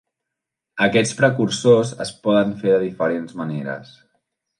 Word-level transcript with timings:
Aquests 0.85 1.11
precursors 1.19 1.91
es 2.05 2.13
poden 2.23 2.55
fer 2.63 2.73
de 2.77 2.79
diferents 2.85 3.37
maneres. 3.43 3.93